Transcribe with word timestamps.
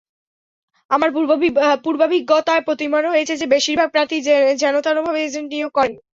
আমার 0.91 1.09
পূর্বাভিজ্ঞতায় 1.85 2.65
প্রতীয়মান 2.67 3.03
হয়েছে 3.07 3.33
যে, 3.37 3.45
বেশির 3.53 3.75
ভাগ 3.79 3.89
প্রার্থী 3.91 4.17
যেনতেনভাবে 4.61 5.19
এজেন্ট 5.21 5.49
নিয়োগ 5.53 5.71
করেন। 5.77 5.93